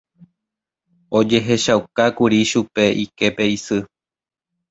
[1.17, 3.79] ojehechaukákuri chupe iképe isy